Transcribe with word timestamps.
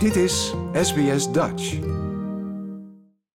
Dit 0.00 0.16
is 0.16 0.54
SBS 0.72 1.32
Dutch. 1.32 1.78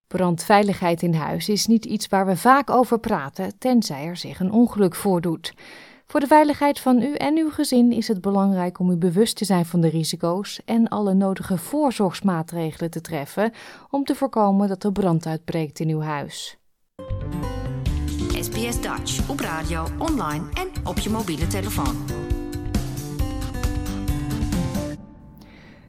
Brandveiligheid 0.08 1.02
in 1.02 1.14
huis 1.14 1.50
is 1.50 1.66
niet 1.66 1.86
iets 1.86 2.08
waar 2.08 2.26
we 2.26 2.38
vaak 2.38 2.70
over 2.70 3.00
praten, 3.00 3.58
tenzij 3.58 4.06
er 4.06 4.18
zich 4.18 4.40
een 4.40 4.52
ongeluk 4.52 4.96
voordoet. 4.96 5.54
Voor 6.06 6.20
de 6.20 6.28
veiligheid 6.28 6.80
van 6.80 7.02
u 7.02 7.14
en 7.14 7.38
uw 7.38 7.50
gezin 7.50 7.92
is 7.92 8.08
het 8.08 8.22
belangrijk 8.22 8.80
om 8.80 8.90
u 8.90 8.96
bewust 8.96 9.36
te 9.36 9.46
zijn 9.46 9.66
van 9.66 9.82
de 9.82 9.88
risico's 9.90 10.62
en 10.66 10.88
alle 10.88 11.14
nodige 11.14 11.58
voorzorgsmaatregelen 11.58 12.92
te 12.92 13.02
treffen 13.02 13.52
om 13.90 14.04
te 14.04 14.16
voorkomen 14.16 14.68
dat 14.68 14.84
er 14.84 14.92
brand 14.92 15.26
uitbreekt 15.26 15.80
in 15.80 15.90
uw 15.90 16.02
huis. 16.02 16.58
SBS 18.42 18.82
Dutch 18.82 19.30
op 19.30 19.40
radio, 19.40 19.88
online 19.98 20.46
en 20.54 20.88
op 20.88 21.00
je 21.00 21.10
mobiele 21.10 21.48
telefoon. 21.48 22.25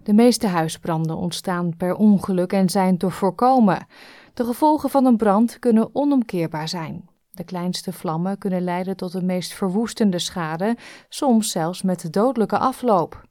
De 0.07 0.13
meeste 0.13 0.47
huisbranden 0.47 1.17
ontstaan 1.17 1.77
per 1.77 1.95
ongeluk 1.95 2.53
en 2.53 2.69
zijn 2.69 2.99
te 2.99 3.11
voorkomen. 3.11 3.87
De 4.35 4.45
gevolgen 4.45 4.91
van 4.91 5.05
een 5.05 5.17
brand 5.17 5.59
kunnen 5.59 5.89
onomkeerbaar 5.93 6.69
zijn. 6.69 7.09
De 7.31 7.45
kleinste 7.45 7.93
vlammen 7.93 8.39
kunnen 8.39 8.63
leiden 8.63 8.97
tot 8.97 9.13
de 9.13 9.23
meest 9.23 9.53
verwoestende 9.53 10.19
schade, 10.19 10.77
soms 11.09 11.51
zelfs 11.51 11.83
met 11.83 12.13
dodelijke 12.13 12.59
afloop. 12.59 13.23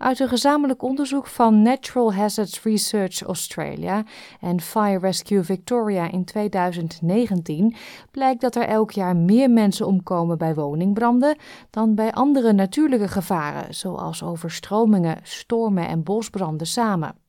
Uit 0.00 0.20
een 0.20 0.28
gezamenlijk 0.28 0.82
onderzoek 0.82 1.26
van 1.26 1.62
Natural 1.62 2.14
Hazards 2.14 2.62
Research 2.62 3.22
Australia 3.22 4.04
en 4.40 4.60
Fire 4.60 4.98
Rescue 4.98 5.42
Victoria 5.42 6.10
in 6.10 6.24
2019 6.24 7.74
blijkt 8.10 8.40
dat 8.40 8.54
er 8.54 8.62
elk 8.62 8.90
jaar 8.90 9.16
meer 9.16 9.50
mensen 9.50 9.86
omkomen 9.86 10.38
bij 10.38 10.54
woningbranden 10.54 11.36
dan 11.70 11.94
bij 11.94 12.12
andere 12.12 12.52
natuurlijke 12.52 13.08
gevaren, 13.08 13.74
zoals 13.74 14.22
overstromingen, 14.22 15.18
stormen 15.22 15.88
en 15.88 16.02
bosbranden 16.02 16.66
samen. 16.66 17.19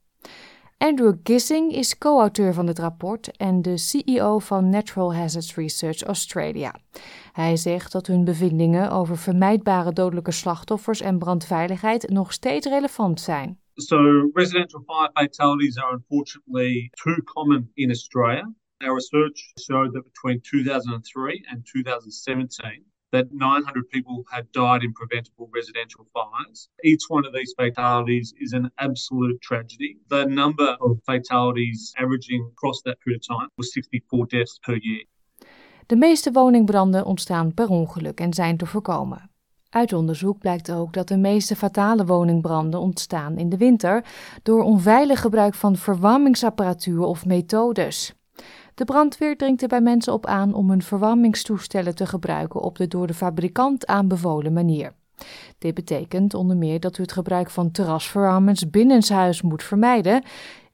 Andrew 0.82 1.14
Gissing 1.24 1.74
is 1.74 1.98
co-auteur 1.98 2.54
van 2.54 2.68
het 2.68 2.80
rapport 2.80 3.38
en 3.38 3.62
de 3.62 3.78
CEO 3.78 4.40
van 4.40 4.70
Natural 4.70 5.16
Hazards 5.16 5.56
Research 5.56 6.02
Australia. 6.02 6.76
Hij 7.32 7.56
zegt 7.58 7.92
dat 7.92 8.08
hun 8.08 8.24
bevindingen 8.24 8.92
over 8.92 9.18
vermijdbare 9.18 9.94
dodelijke 9.94 10.32
slachtoffers 10.32 11.02
en 11.02 11.20
brandveiligheid 11.20 12.10
nog 12.10 12.34
steeds 12.34 12.68
relevant 12.68 13.20
zijn. 13.20 13.60
So, 13.74 13.98
residential 14.34 14.84
fire 14.86 15.10
fatalities 15.14 15.78
are 15.78 15.94
unfortunately 15.94 16.90
too 17.04 17.24
common 17.24 17.72
in 17.74 17.90
Australia. 17.90 18.54
Our 18.78 18.94
research 18.94 19.52
showed 19.60 19.94
that 19.94 20.04
between 20.04 20.42
2003 20.42 21.48
and 21.52 21.66
2017, 21.66 22.86
that 23.12 23.32
900 23.32 23.90
people 23.90 24.24
had 24.30 24.52
died 24.52 24.84
in 24.84 24.94
preventable 24.94 25.48
residential 25.52 26.06
fires. 26.14 26.70
Each 26.84 27.10
one 27.10 27.28
of 27.28 27.34
these 27.34 27.54
fatalities 27.54 28.34
is 28.38 28.54
an 28.54 28.72
absolute 28.76 29.40
tragedy. 29.42 29.98
The 30.08 30.26
number 30.26 30.76
of 30.80 30.98
fatalities 31.04 31.92
averaging 31.96 32.50
across 32.52 32.82
that 32.82 33.00
period 33.00 33.22
of 33.22 33.38
time 33.38 33.50
was 33.56 33.72
64 33.72 34.26
deaths 34.28 34.60
per 34.60 34.78
year. 34.78 35.06
De 35.86 35.96
meeste 35.96 36.32
woningbranden 36.32 37.06
ontstaan 37.06 37.54
per 37.54 37.68
ongeluk 37.68 38.20
en 38.20 38.34
zijn 38.34 38.58
te 38.58 38.66
voorkomen. 38.66 39.30
Uit 39.70 39.94
onderzoek 39.94 40.40
blijkt 40.40 40.72
ook 40.72 40.94
dat 40.94 41.08
de 41.08 41.18
meeste 41.18 41.56
fatale 41.56 42.06
woningbranden 42.06 42.80
ontstaan 42.80 43.38
in 43.38 43.50
de 43.50 43.58
winter 43.58 44.06
door 44.44 44.64
onveilig 44.64 45.22
gebruik 45.22 45.54
van 45.54 45.76
verwarmingsapparatuur 45.76 47.02
of 47.02 47.26
methodes. 47.26 48.14
De 48.82 48.88
brandweer 48.88 49.38
dringt 49.38 49.62
er 49.62 49.68
bij 49.68 49.82
mensen 49.82 50.14
op 50.14 50.26
aan 50.26 50.54
om 50.54 50.70
hun 50.70 50.82
verwarmingstoestellen 50.82 51.96
te 51.96 52.06
gebruiken 52.06 52.62
op 52.62 52.78
de 52.78 52.88
door 52.88 53.08
de 53.08 53.14
fabrikant 53.14 53.88
aanbevolen 53.88 54.54
manier. 54.54 54.94
Dit 55.58 55.74
betekent 55.74 56.34
onder 56.34 56.58
meer 56.58 56.80
dat 56.80 56.98
u 56.98 57.02
het 57.02 57.12
gebruik 57.12 57.50
van 57.50 57.72
terrasverwarmers 57.72 58.70
binnenshuis 58.70 59.42
moet 59.42 59.64
vermijden, 59.64 60.24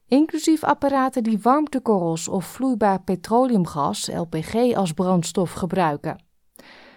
inclusief 0.06 0.64
apparaten 0.64 1.22
die 1.22 1.38
warmtekorrels 1.42 2.28
of 2.28 2.44
vloeibaar 2.44 3.02
petroleumgas, 3.02 4.10
LPG, 4.14 4.74
als 4.74 4.92
brandstof 4.92 5.52
gebruiken. 5.52 6.24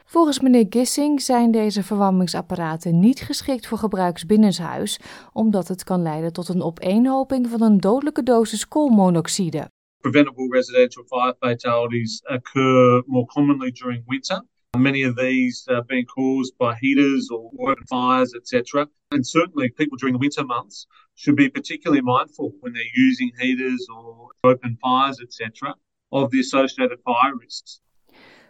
Volgens 0.06 0.40
meneer 0.40 0.66
Gissing 0.70 1.22
zijn 1.22 1.52
deze 1.52 1.84
verwarmingsapparaten 1.84 3.00
niet 3.00 3.22
geschikt 3.22 3.68
voor 3.68 3.78
gebruik 3.78 4.24
binnenshuis, 4.28 5.00
omdat 5.34 5.68
het 5.68 5.84
kan 5.84 6.02
leiden 6.02 6.34
tot 6.34 6.50
een 6.50 6.64
opeenhoping 6.64 7.50
van 7.50 7.62
een 7.62 7.80
dodelijke 7.80 8.24
dosis 8.24 8.68
koolmonoxide. 8.68 9.68
Preventable 10.02 10.50
residential 10.50 11.04
fire 11.04 11.34
fatalities 11.40 12.22
occur 12.28 13.02
more 13.08 13.28
commonly 13.28 13.72
during 13.72 14.04
winter. 14.08 14.42
Many 14.78 15.04
of 15.04 15.16
these 15.16 15.66
are 15.70 15.84
being 15.84 16.06
caused 16.06 16.58
by 16.58 16.76
heaters 16.82 17.30
or 17.30 17.52
open 17.60 17.86
fires, 17.88 18.34
etc. 18.34 18.88
And 19.12 19.28
certainly, 19.28 19.70
people 19.70 19.98
during 19.98 20.14
the 20.14 20.20
winter 20.20 20.46
months 20.46 20.88
should 21.16 21.36
be 21.36 21.50
particularly 21.50 22.02
mindful 22.02 22.54
when 22.62 22.74
they're 22.74 22.96
using 22.96 23.32
heaters 23.40 23.88
or 23.96 24.30
open 24.44 24.78
fires, 24.82 25.20
etc., 25.20 25.76
of 26.12 26.32
the 26.32 26.40
associated 26.40 27.00
fire 27.04 27.36
risks. 27.36 27.82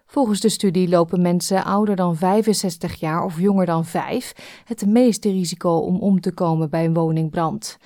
Volgens 0.06 0.40
de 0.40 0.50
studie 0.50 0.90
lopen 0.90 1.22
mensen 1.22 1.64
ouder 1.64 1.96
dan 1.96 2.16
65 2.16 3.00
jaar 3.00 3.24
of 3.24 3.40
jonger 3.40 3.66
dan 3.66 3.86
5 3.86 4.62
het 4.66 4.86
meeste 4.86 5.30
risico 5.30 5.78
om 5.78 6.00
om 6.00 6.22
te 6.22 6.34
komen 6.34 6.70
bij 6.70 6.86
een 6.86 6.94
woningbrand. 6.94 7.78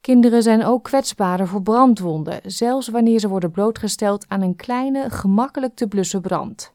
Kinderen 0.00 0.42
zijn 0.42 0.64
ook 0.64 0.84
kwetsbaarder 0.84 1.48
voor 1.48 1.62
brandwonden, 1.62 2.40
zelfs 2.44 2.88
wanneer 2.88 3.18
ze 3.18 3.28
worden 3.28 3.50
blootgesteld 3.50 4.24
aan 4.28 4.42
een 4.42 4.56
kleine, 4.56 5.10
gemakkelijk 5.10 5.74
te 5.74 5.88
blussen 5.88 6.20
brand. 6.20 6.74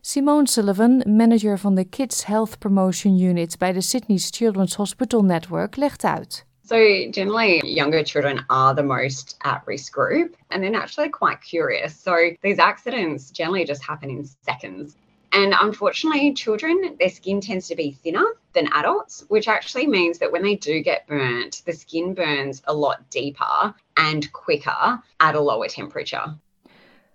Simone 0.00 0.48
Sullivan, 0.48 1.02
manager 1.06 1.58
van 1.58 1.74
de 1.74 1.84
Kids 1.84 2.26
Health 2.26 2.58
Promotion 2.58 3.20
Unit 3.20 3.58
bij 3.58 3.72
de 3.72 3.80
Sydney's 3.80 4.28
Children's 4.30 4.74
Hospital 4.74 5.24
Network, 5.24 5.76
legt 5.76 6.04
uit. 6.04 6.46
So, 6.64 6.76
generally, 7.10 7.58
younger 7.74 8.04
children 8.04 8.44
are 8.46 8.74
the 8.74 8.82
most 8.82 9.34
at 9.38 9.62
risk 9.64 9.92
group, 9.92 10.36
and 10.48 10.62
they're 10.62 10.78
naturally 10.78 11.10
quite 11.10 11.38
curious. 11.40 12.02
So, 12.02 12.12
these 12.40 12.62
accidents 12.62 13.30
generally 13.32 13.66
just 13.66 13.86
happen 13.86 14.08
in 14.08 14.28
seconds. 14.44 14.94
And 15.32 15.54
unfortunately, 15.60 16.34
children, 16.34 16.96
their 16.98 17.10
skin 17.10 17.40
tends 17.40 17.68
to 17.68 17.74
be 17.74 17.96
thinner 18.02 18.36
than 18.52 18.68
adults, 18.72 19.24
which 19.28 19.46
actually 19.48 19.86
means 19.86 20.18
that 20.18 20.32
when 20.32 20.42
they 20.42 20.56
do 20.56 20.82
get 20.82 21.06
burnt, 21.06 21.62
the 21.64 21.72
skin 21.72 22.14
burns 22.14 22.62
a 22.66 22.74
lot 22.74 23.08
deeper 23.10 23.74
and 23.96 24.32
quicker 24.32 25.00
at 25.20 25.34
a 25.34 25.40
lower 25.40 25.68
temperature. 25.68 26.34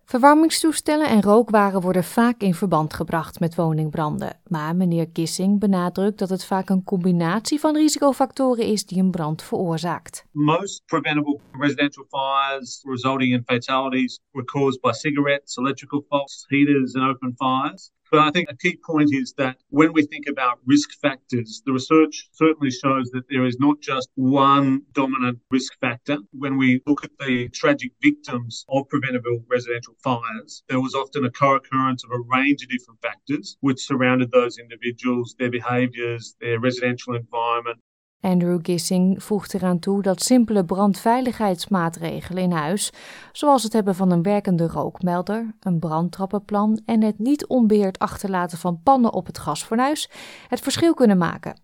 Verwarmingstoestellen 0.05 1.07
en 1.07 1.21
rookwaren 1.21 1.81
worden 1.81 2.03
vaak 2.03 2.41
in 2.41 2.53
verband 2.53 2.93
gebracht 2.93 3.39
met 3.39 3.55
woningbranden. 3.55 4.39
Maar 4.47 4.75
meneer 4.75 5.09
Kissing 5.09 5.59
benadrukt 5.59 6.19
dat 6.19 6.29
het 6.29 6.45
vaak 6.45 6.69
een 6.69 6.83
combinatie 6.83 7.59
van 7.59 7.75
risicofactoren 7.75 8.65
is 8.65 8.85
die 8.85 8.99
een 8.99 9.11
brand 9.11 9.43
veroorzaakt. 9.43 10.25
Most 10.31 10.85
preventable 10.85 11.39
residential 11.51 12.05
fires 12.09 12.81
resulting 12.83 13.33
in 13.33 13.43
fatalities 13.45 14.19
were 14.31 14.45
caused 14.45 14.81
by 14.81 14.91
cigarettes, 14.91 15.57
electrical 15.57 16.05
faults, 16.09 16.45
heaters, 16.47 16.93
and 16.93 17.09
open 17.09 17.33
fires. 17.37 17.91
But 18.11 18.19
I 18.19 18.31
think 18.31 18.49
a 18.49 18.55
key 18.55 18.77
point 18.85 19.09
is 19.13 19.33
that 19.37 19.57
when 19.69 19.91
we 19.93 20.03
think 20.03 20.27
about 20.27 20.59
risk 20.65 20.91
factors, 21.01 21.61
the 21.65 21.73
research 21.73 22.29
certainly 22.33 22.71
shows 22.71 23.09
that 23.11 23.27
there 23.29 23.45
is 23.45 23.57
not 23.59 23.81
just 23.81 24.09
one 24.15 24.83
dominant 24.93 25.39
risk 25.49 25.73
factor. 25.79 26.17
When 26.31 26.57
we 26.57 26.81
look 26.85 27.03
at 27.03 27.11
the 27.19 27.49
tragic 27.49 27.91
victims 28.01 28.65
of 28.69 28.87
preventable 28.89 29.43
residential 29.49 29.95
fires, 30.03 30.63
there 30.69 30.79
was 30.79 30.93
often 30.93 31.25
a 31.25 31.31
co 31.31 31.55
occurrence 31.55 32.03
of 32.03 32.11
a 32.11 32.23
range 32.35 32.61
of 32.63 32.69
different 32.69 33.01
factors 33.01 33.57
which 33.61 33.79
surrounded 33.79 34.31
those 34.31 34.57
individuals, 34.57 35.35
their 35.39 35.51
behaviours, 35.51 36.35
their 36.39 36.59
residential 36.59 37.15
environment, 37.15 37.79
Andrew 38.25 38.59
Gissing 38.61 39.23
voegt 39.23 39.53
eraan 39.53 39.79
toe 39.79 40.01
dat 40.01 40.21
simpele 40.21 40.65
brandveiligheidsmaatregelen 40.65 42.43
in 42.43 42.51
huis, 42.51 42.91
zoals 43.31 43.63
het 43.63 43.73
hebben 43.73 43.95
van 43.95 44.11
een 44.11 44.23
werkende 44.23 44.67
rookmelder, 44.67 45.55
een 45.59 45.79
brandtrappenplan 45.79 46.81
en 46.85 47.03
het 47.03 47.19
niet 47.19 47.47
onbeheerd 47.47 47.99
achterlaten 47.99 48.57
van 48.57 48.81
pannen 48.83 49.13
op 49.13 49.25
het 49.25 49.37
gasfornuis, 49.37 50.09
het 50.47 50.59
verschil 50.59 50.93
kunnen 50.93 51.17
maken. 51.17 51.61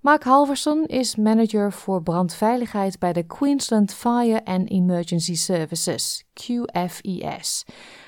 Mark 0.00 0.24
Halverson 0.24 0.84
is 0.86 1.16
manager 1.16 1.72
voor 1.72 2.02
brandveiligheid 2.02 2.98
bij 2.98 3.12
de 3.12 3.22
Queensland 3.22 3.94
Fire 3.94 4.44
and 4.44 4.70
Emergency 4.70 5.34
Services, 5.34 6.24
QFES. 6.32 7.64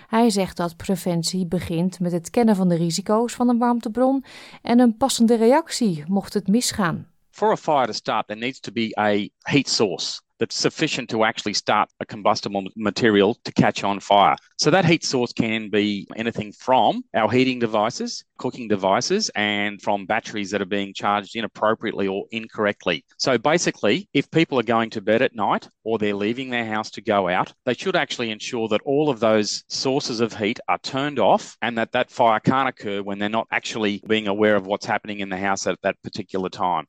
Hij 0.06 0.30
zegt 0.30 0.56
dat 0.56 0.76
preventie 0.76 1.46
begint 1.46 2.00
met 2.00 2.12
het 2.12 2.30
kennen 2.30 2.56
van 2.56 2.68
de 2.68 2.76
risico's 2.76 3.34
van 3.34 3.48
een 3.48 3.58
warmtebron 3.58 4.24
en 4.62 4.78
een 4.78 4.96
passende 4.96 5.34
reactie 5.34 6.04
mocht 6.06 6.34
het 6.34 6.48
misgaan. 6.48 7.12
For 7.34 7.52
a 7.52 7.56
fire 7.56 7.86
to 7.86 7.94
start, 7.94 8.26
there 8.28 8.36
needs 8.36 8.60
to 8.60 8.72
be 8.72 8.94
a 8.98 9.30
heat 9.48 9.68
source 9.68 10.20
that's 10.38 10.56
sufficient 10.56 11.08
to 11.10 11.24
actually 11.24 11.54
start 11.54 11.88
a 12.00 12.06
combustible 12.06 12.64
material 12.76 13.36
to 13.44 13.52
catch 13.52 13.84
on 13.84 14.00
fire. 14.00 14.36
So 14.58 14.70
that 14.70 14.84
heat 14.84 15.04
source 15.04 15.32
can 15.32 15.70
be 15.70 16.06
anything 16.16 16.52
from 16.52 17.04
our 17.14 17.30
heating 17.30 17.58
devices, 17.58 18.24
cooking 18.38 18.68
devices, 18.68 19.30
and 19.34 19.80
from 19.80 20.06
batteries 20.06 20.50
that 20.50 20.62
are 20.62 20.66
being 20.66 20.92
charged 20.94 21.36
inappropriately 21.36 22.08
or 22.08 22.24
incorrectly. 22.30 23.04
So 23.16 23.38
basically, 23.38 24.08
if 24.12 24.30
people 24.30 24.58
are 24.58 24.64
going 24.64 24.90
to 24.90 25.00
bed 25.00 25.22
at 25.22 25.34
night 25.34 25.68
or 25.84 25.98
they're 25.98 26.14
leaving 26.14 26.50
their 26.50 26.66
house 26.66 26.90
to 26.92 27.00
go 27.00 27.28
out, 27.28 27.52
they 27.64 27.74
should 27.74 27.96
actually 27.96 28.30
ensure 28.30 28.68
that 28.68 28.82
all 28.84 29.10
of 29.10 29.20
those 29.20 29.64
sources 29.68 30.20
of 30.20 30.34
heat 30.34 30.60
are 30.68 30.78
turned 30.78 31.18
off 31.18 31.56
and 31.62 31.78
that 31.78 31.92
that 31.92 32.10
fire 32.10 32.40
can't 32.40 32.68
occur 32.68 33.02
when 33.02 33.18
they're 33.18 33.28
not 33.28 33.48
actually 33.50 34.02
being 34.08 34.28
aware 34.28 34.56
of 34.56 34.66
what's 34.66 34.86
happening 34.86 35.20
in 35.20 35.28
the 35.28 35.36
house 35.36 35.66
at 35.66 35.80
that 35.82 36.00
particular 36.02 36.48
time. 36.48 36.86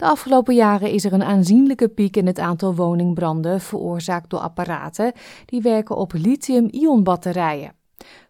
De 0.00 0.06
afgelopen 0.06 0.54
jaren 0.54 0.90
is 0.90 1.04
er 1.04 1.12
een 1.12 1.22
aanzienlijke 1.22 1.88
piek 1.88 2.16
in 2.16 2.26
het 2.26 2.38
aantal 2.38 2.74
woningbranden 2.74 3.60
veroorzaakt 3.60 4.30
door 4.30 4.40
apparaten 4.40 5.12
die 5.44 5.62
werken 5.62 5.96
op 5.96 6.12
lithium-ion 6.12 7.02
batterijen. 7.02 7.72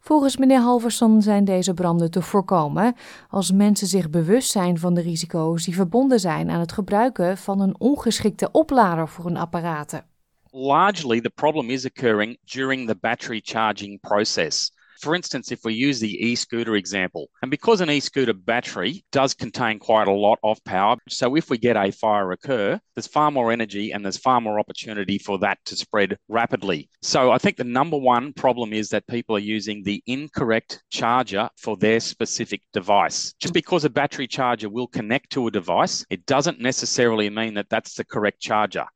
Volgens 0.00 0.36
meneer 0.36 0.60
Halverson 0.60 1.22
zijn 1.22 1.44
deze 1.44 1.74
branden 1.74 2.10
te 2.10 2.22
voorkomen 2.22 2.94
als 3.28 3.52
mensen 3.52 3.86
zich 3.86 4.10
bewust 4.10 4.50
zijn 4.50 4.78
van 4.78 4.94
de 4.94 5.00
risico's 5.00 5.64
die 5.64 5.74
verbonden 5.74 6.20
zijn 6.20 6.50
aan 6.50 6.60
het 6.60 6.72
gebruiken 6.72 7.38
van 7.38 7.60
een 7.60 7.74
ongeschikte 7.80 8.48
oplader 8.52 9.08
voor 9.08 9.24
hun 9.24 9.36
apparaten. 9.36 10.04
Largely 10.50 11.20
the 11.20 11.30
problem 11.30 11.70
is 11.70 11.84
occurring 11.84 12.38
during 12.44 12.88
the 12.88 12.96
battery 13.00 13.40
charging 13.44 14.00
process. 14.00 14.72
For 15.00 15.14
instance, 15.14 15.50
if 15.50 15.64
we 15.64 15.72
use 15.72 15.98
the 15.98 16.14
e 16.26 16.34
scooter 16.34 16.76
example, 16.76 17.30
and 17.40 17.50
because 17.50 17.80
an 17.80 17.90
e 17.90 18.00
scooter 18.00 18.34
battery 18.34 19.02
does 19.12 19.32
contain 19.32 19.78
quite 19.78 20.08
a 20.08 20.12
lot 20.12 20.38
of 20.44 20.62
power, 20.64 20.96
so 21.08 21.36
if 21.36 21.48
we 21.48 21.56
get 21.56 21.74
a 21.74 21.90
fire 21.90 22.32
occur, 22.32 22.78
there's 22.94 23.06
far 23.06 23.30
more 23.30 23.50
energy 23.50 23.92
and 23.92 24.04
there's 24.04 24.18
far 24.18 24.42
more 24.42 24.60
opportunity 24.60 25.16
for 25.16 25.38
that 25.38 25.56
to 25.64 25.74
spread 25.74 26.18
rapidly. 26.28 26.90
So 27.00 27.32
I 27.32 27.38
think 27.38 27.56
the 27.56 27.64
number 27.64 27.96
one 27.96 28.34
problem 28.34 28.74
is 28.74 28.90
that 28.90 29.06
people 29.06 29.34
are 29.36 29.56
using 29.56 29.82
the 29.82 30.02
incorrect 30.06 30.82
charger 30.90 31.48
for 31.56 31.78
their 31.78 32.00
specific 32.00 32.60
device. 32.74 33.32
Just 33.40 33.54
because 33.54 33.86
a 33.86 33.90
battery 33.90 34.26
charger 34.26 34.68
will 34.68 34.88
connect 34.88 35.30
to 35.30 35.46
a 35.46 35.50
device, 35.50 36.04
it 36.10 36.26
doesn't 36.26 36.60
necessarily 36.60 37.30
mean 37.30 37.54
that 37.54 37.70
that's 37.70 37.94
the 37.94 38.04
correct 38.04 38.42
charger. 38.42 38.86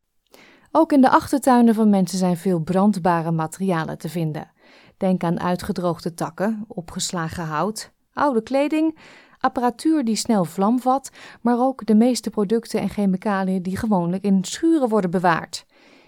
Ook 0.77 0.93
in 0.93 1.01
de 1.01 1.11
achtertuinen 1.11 1.75
van 1.75 1.91
mensen 1.91 2.19
zijn 2.19 2.37
veel 2.37 2.61
brandbare 2.61 3.31
materialen 3.31 3.99
te 3.99 4.09
vinden. 4.09 4.53
Denk 5.05 5.25
aan 5.25 5.41
uitgedroogde 5.41 6.15
takken, 6.15 6.65
opgeslagen 6.69 7.45
hout, 7.45 7.93
oude 8.13 8.43
kleding, 8.43 8.99
apparatuur 9.41 10.05
die 10.05 10.17
snel 10.17 10.45
vlam 10.45 10.81
vat, 10.81 11.11
maar 11.43 11.59
ook 11.61 11.87
de 11.87 11.95
meeste 11.95 12.31
producten 12.31 12.81
en 12.81 12.89
chemicaliën 12.89 13.63
die 13.63 13.77
gewoonlijk 13.77 14.23
in 14.25 14.45
schuren 14.45 14.89
worden 14.89 15.11
bewaard. 15.11 15.67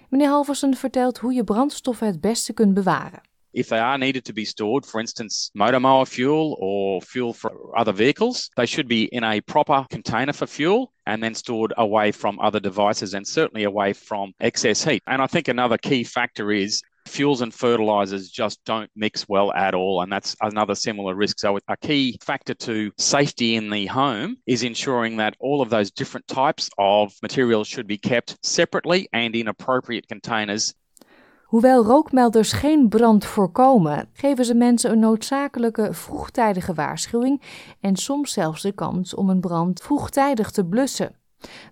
Meneer 0.08 0.28
Halversen 0.28 0.74
vertelt 0.74 1.18
hoe 1.18 1.32
je 1.32 1.44
brandstoffen 1.44 2.06
het 2.06 2.20
beste 2.20 2.52
kunt 2.52 2.74
bewaren. 2.74 3.20
If 3.50 3.66
they 3.66 3.80
are 3.80 3.98
needed 3.98 4.24
to 4.24 4.32
be 4.32 4.44
stored, 4.44 4.86
for 4.86 5.00
instance, 5.00 5.50
motor 5.52 5.80
mower 5.80 6.06
fuel 6.06 6.56
or 6.60 7.02
fuel 7.02 7.32
for 7.32 7.78
other 7.78 7.94
vehicles, 7.94 8.50
they 8.54 8.66
should 8.66 8.88
be 8.88 9.08
in 9.08 9.24
a 9.24 9.40
proper 9.40 9.84
container 9.86 10.34
for 10.34 10.48
fuel 10.48 10.92
and 11.02 11.20
then 11.20 11.34
stored 11.34 11.78
away 11.78 12.12
from 12.12 12.38
other 12.38 12.60
devices 12.62 13.14
and 13.14 13.26
certainly 13.26 13.64
away 13.64 13.94
from 13.94 14.32
excess 14.38 14.84
heat. 14.84 15.02
And 15.04 15.22
I 15.22 15.26
think 15.26 15.48
another 15.48 15.78
key 15.78 16.04
factor 16.04 16.50
is 16.50 16.82
fuels 17.06 17.40
and 17.40 17.54
fertilizers 17.54 18.28
just 18.28 18.64
don't 18.64 18.90
mix 18.94 19.28
well 19.28 19.52
at 19.52 19.74
all. 19.74 20.02
And 20.02 20.12
that's 20.12 20.36
another 20.40 20.74
similar 20.74 21.14
risk. 21.14 21.38
So, 21.38 21.58
a 21.68 21.76
key 21.76 22.18
factor 22.22 22.54
to 22.54 22.90
safety 22.96 23.54
in 23.54 23.70
the 23.70 23.86
home 23.86 24.36
is 24.44 24.62
ensuring 24.62 25.18
that 25.18 25.36
all 25.38 25.60
of 25.60 25.68
those 25.68 25.90
different 25.90 26.26
types 26.26 26.68
of 26.76 27.14
materials 27.22 27.68
should 27.68 27.86
be 27.86 27.98
kept 27.98 28.36
separately 28.42 29.08
and 29.12 29.34
in 29.34 29.48
appropriate 29.48 30.08
containers. 30.08 30.74
Hoewel 31.46 31.84
rookmelders 31.84 32.52
geen 32.52 32.88
brand 32.88 33.24
voorkomen, 33.24 34.08
geven 34.12 34.44
ze 34.44 34.54
mensen 34.54 34.90
een 34.90 34.98
noodzakelijke 34.98 35.88
vroegtijdige 35.92 36.74
waarschuwing 36.74 37.42
en 37.80 37.96
soms 37.96 38.32
zelfs 38.32 38.62
de 38.62 38.72
kans 38.72 39.14
om 39.14 39.30
een 39.30 39.40
brand 39.40 39.80
vroegtijdig 39.82 40.50
te 40.50 40.64
blussen. 40.64 41.16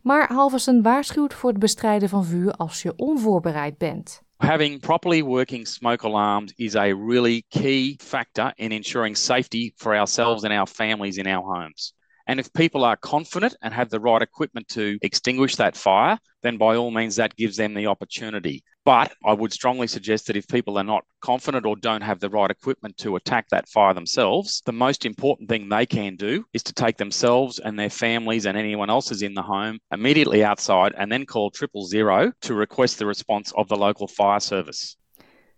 Maar 0.03 0.33
Halversen 0.33 0.83
waarschuwt 0.83 1.35
voor 1.35 1.51
het 1.51 1.59
bestrijden 1.59 2.09
van 2.09 2.25
vuur 2.25 2.53
als 2.53 2.83
je 2.83 2.97
onvoorbereid 2.97 3.79
bent. 3.79 4.24
Having 4.41 4.81
properly 4.81 5.23
working 5.23 5.65
smoke 5.65 6.03
alarms 6.03 6.53
is 6.59 6.77
a 6.77 6.93
really 6.93 7.47
key 7.51 7.97
factor 8.01 8.53
in 8.59 8.73
ensuring 8.73 9.15
safety 9.15 9.75
for 9.79 9.97
ourselves 9.97 10.45
and 10.45 10.53
our 10.53 10.67
families 10.67 11.19
in 11.19 11.27
our 11.27 11.43
homes. 11.43 11.95
And 12.27 12.41
if 12.41 12.53
people 12.53 12.85
are 12.85 12.97
confident 12.97 13.55
and 13.63 13.73
have 13.73 13.91
the 13.91 14.01
right 14.01 14.21
equipment 14.21 14.69
to 14.69 14.99
extinguish 15.03 15.57
that 15.57 15.77
fire, 15.77 16.19
then 16.43 16.57
by 16.57 16.77
all 16.77 16.91
means 16.91 17.17
that 17.17 17.37
gives 17.37 17.57
them 17.57 17.75
the 17.75 17.87
opportunity. 17.87 18.65
But 18.85 19.15
I 19.25 19.33
would 19.33 19.53
strongly 19.53 19.87
suggest 19.87 20.27
that 20.27 20.37
if 20.37 20.47
people 20.47 20.77
are 20.77 20.85
not 20.85 21.05
confident 21.23 21.65
or 21.65 21.75
don't 21.75 22.03
have 22.03 22.21
the 22.21 22.29
right 22.29 22.51
equipment 22.51 22.99
to 22.99 23.17
attack 23.17 23.49
that 23.49 23.69
fire 23.69 23.95
themselves, 23.95 24.61
the 24.67 24.73
most 24.73 25.07
important 25.07 25.49
thing 25.49 25.69
they 25.71 25.87
can 25.87 26.17
do 26.17 26.45
is 26.53 26.63
to 26.65 26.73
take 26.75 26.99
themselves 26.99 27.59
and 27.59 27.79
their 27.79 27.89
families 27.89 28.45
and 28.45 28.59
anyone 28.59 28.91
else 28.91 29.11
is 29.11 29.23
in 29.23 29.33
the 29.33 29.43
home 29.43 29.79
immediately 29.91 30.45
outside 30.45 30.93
and 30.99 31.11
then 31.11 31.25
call 31.25 31.51
triple 31.51 31.87
zero 31.87 32.33
to 32.43 32.55
request 32.55 32.99
the 32.99 33.07
response 33.07 33.53
of 33.53 33.69
the 33.69 33.77
local 33.77 34.07
fire 34.07 34.41
service. 34.41 34.97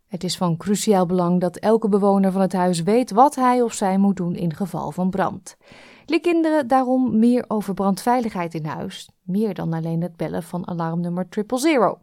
Het 0.07 0.25
is 0.25 0.37
van 0.37 0.57
cruciaal 0.57 1.07
belang 1.07 1.41
dat 1.41 1.57
elke 1.57 1.89
bewoner 1.89 2.33
van 2.33 2.41
het 2.41 2.53
huis 2.53 2.83
weet 2.83 3.11
wat 3.11 3.35
hij 3.35 3.63
of 3.63 3.73
zij 3.73 3.99
moet 3.99 4.17
doen 4.17 4.35
in 4.35 4.55
geval 4.55 4.93
van 4.93 5.11
brand. 5.11 5.57
Leer 6.05 6.21
kinderen 6.21 6.69
daarom 6.69 7.19
meer 7.19 7.45
over 7.49 7.75
brandveiligheid 7.75 8.55
in 8.55 8.65
huis, 8.65 9.09
meer 9.23 9.55
dan 9.55 9.73
alleen 9.73 10.03
het 10.03 10.17
bellen 10.17 10.43
van 10.43 10.69
alarmnummer 10.69 11.27
000. 11.47 11.99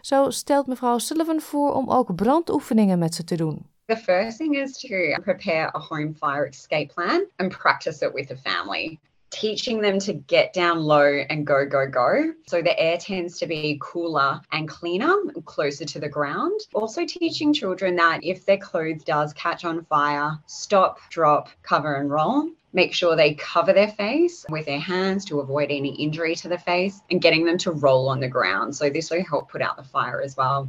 Zo 0.00 0.30
stelt 0.30 0.66
mevrouw 0.66 0.98
Sullivan 0.98 1.40
voor 1.40 1.72
om 1.74 1.90
ook 1.90 2.14
brandoefeningen 2.14 2.98
met 2.98 3.14
ze 3.14 3.24
te 3.24 3.36
doen. 3.36 3.66
The 3.84 3.96
first 3.96 4.36
thing 4.36 4.56
is 4.56 4.78
to 4.78 5.20
prepare 5.22 5.76
a 5.76 5.78
home 5.78 6.14
fire 6.14 6.48
escape 6.48 6.92
plan 6.94 7.26
and 7.36 7.58
practice 7.58 8.06
it 8.06 8.12
with 8.12 8.26
the 8.26 8.36
family. 8.36 8.98
teaching 9.30 9.80
them 9.80 9.98
to 9.98 10.14
get 10.14 10.52
down 10.52 10.78
low 10.78 11.24
and 11.28 11.46
go, 11.46 11.66
go, 11.66 11.86
go. 11.86 12.32
So 12.46 12.62
the 12.62 12.78
air 12.78 12.96
tends 12.96 13.38
to 13.38 13.46
be 13.46 13.78
cooler 13.80 14.40
and 14.52 14.68
cleaner, 14.68 15.14
closer 15.44 15.84
to 15.84 16.00
the 16.00 16.08
ground. 16.08 16.60
Also 16.74 17.04
teaching 17.04 17.52
children 17.52 17.96
that 17.96 18.24
if 18.24 18.46
their 18.46 18.58
clothes 18.58 19.04
does 19.04 19.32
catch 19.34 19.64
on 19.64 19.84
fire, 19.84 20.38
stop, 20.46 20.98
drop, 21.10 21.50
cover 21.62 21.96
and 21.96 22.10
roll. 22.10 22.48
Make 22.76 22.92
sure 22.92 23.16
they 23.16 23.34
cover 23.34 23.72
their 23.74 23.88
face 23.88 24.44
with 24.48 24.64
their 24.66 24.80
hands 24.80 25.24
to 25.24 25.40
avoid 25.40 25.70
any 25.70 25.94
injury 25.98 26.34
to 26.34 26.48
the 26.48 26.58
face 26.58 27.00
and 27.10 27.22
getting 27.22 27.46
them 27.46 27.56
to 27.56 27.70
roll 27.70 28.08
on 28.08 28.20
the 28.20 28.28
ground. 28.28 28.76
So 28.76 28.90
this 28.90 29.10
will 29.10 29.24
help 29.24 29.50
put 29.50 29.62
out 29.62 29.76
the 29.76 29.88
fire 29.88 30.22
as 30.24 30.34
well. 30.34 30.68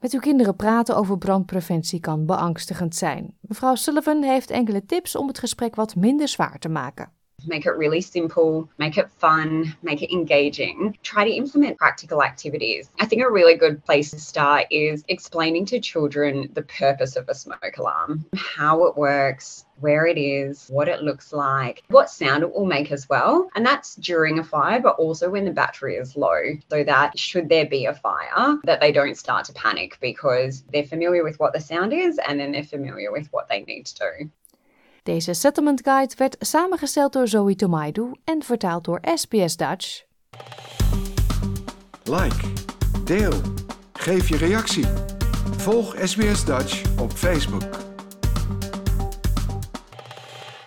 Met 0.00 0.12
uw 0.12 0.20
kinderen 0.20 0.56
praten 0.56 0.96
over 0.96 1.18
brandpreventie 1.18 2.00
kan 2.00 2.26
beangstigend 2.26 2.94
zijn. 2.94 3.34
Mevrouw 3.40 3.74
Sullivan 3.74 4.22
heeft 4.22 4.50
enkele 4.50 4.86
tips 4.86 5.16
om 5.16 5.26
het 5.26 5.38
gesprek 5.38 5.74
wat 5.74 5.94
minder 5.94 6.28
zwaar 6.28 6.58
te 6.58 6.68
maken. 6.68 7.12
Make 7.46 7.66
it 7.66 7.72
really 7.72 8.00
simple, 8.00 8.68
make 8.78 8.98
it 8.98 9.10
fun, 9.10 9.76
make 9.82 10.02
it 10.02 10.12
engaging. 10.12 10.96
Try 11.02 11.24
to 11.24 11.30
implement 11.30 11.78
practical 11.78 12.22
activities. 12.22 12.90
I 13.00 13.06
think 13.06 13.22
a 13.22 13.30
really 13.30 13.56
good 13.56 13.84
place 13.84 14.10
to 14.10 14.20
start 14.20 14.66
is 14.70 15.04
explaining 15.08 15.66
to 15.66 15.80
children 15.80 16.50
the 16.54 16.62
purpose 16.62 17.16
of 17.16 17.28
a 17.28 17.34
smoke 17.34 17.76
alarm, 17.78 18.26
how 18.34 18.84
it 18.86 18.96
works, 18.96 19.64
where 19.80 20.06
it 20.06 20.16
is, 20.16 20.68
what 20.68 20.88
it 20.88 21.02
looks 21.02 21.32
like, 21.32 21.82
what 21.88 22.08
sound 22.08 22.42
it 22.42 22.52
will 22.52 22.64
make 22.64 22.90
as 22.90 23.08
well. 23.08 23.48
And 23.54 23.64
that's 23.64 23.94
during 23.96 24.38
a 24.38 24.44
fire, 24.44 24.80
but 24.80 24.96
also 24.96 25.30
when 25.30 25.44
the 25.44 25.50
battery 25.50 25.96
is 25.96 26.16
low, 26.16 26.42
so 26.70 26.84
that 26.84 27.18
should 27.18 27.48
there 27.48 27.66
be 27.66 27.86
a 27.86 27.94
fire, 27.94 28.58
that 28.64 28.80
they 28.80 28.92
don't 28.92 29.16
start 29.18 29.44
to 29.46 29.52
panic 29.52 29.98
because 30.00 30.64
they're 30.72 30.84
familiar 30.84 31.22
with 31.22 31.38
what 31.38 31.52
the 31.52 31.60
sound 31.60 31.92
is 31.92 32.18
and 32.26 32.40
then 32.40 32.52
they're 32.52 32.62
familiar 32.62 33.12
with 33.12 33.28
what 33.30 33.48
they 33.48 33.62
need 33.62 33.86
to 33.86 33.94
do. 34.18 34.30
Deze 35.06 35.32
Settlement 35.32 35.80
Guide 35.84 36.14
werd 36.16 36.36
samengesteld 36.38 37.12
door 37.12 37.28
Zoe 37.28 37.54
Tomaidu 37.54 38.12
en 38.24 38.42
vertaald 38.42 38.84
door 38.84 39.00
SBS 39.14 39.56
Dutch. 39.56 40.02
Like, 42.04 42.52
deel, 43.04 43.32
geef 43.92 44.28
je 44.28 44.36
reactie. 44.36 44.86
Volg 45.56 45.96
SBS 46.04 46.44
Dutch 46.44 46.98
op 47.00 47.12
Facebook. 47.12 47.85